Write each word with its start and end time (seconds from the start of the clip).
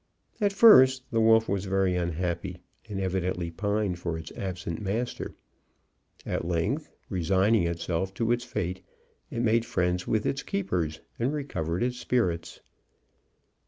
At 0.41 0.51
first 0.51 1.03
the 1.11 1.21
wolf 1.21 1.47
was 1.47 1.65
very 1.65 1.95
unhappy, 1.95 2.57
and 2.89 2.99
evidently 2.99 3.51
pined 3.51 3.99
for 3.99 4.17
its 4.17 4.31
absent 4.31 4.81
master. 4.81 5.35
At 6.25 6.43
length, 6.47 6.89
resigning 7.07 7.67
itself 7.67 8.11
to 8.15 8.31
its 8.31 8.43
fate, 8.43 8.81
it 9.29 9.43
made 9.43 9.63
friends 9.63 10.07
with 10.07 10.25
its 10.25 10.41
keepers, 10.41 11.01
and 11.19 11.31
recovered 11.31 11.83
its 11.83 11.99
spirits. 11.99 12.61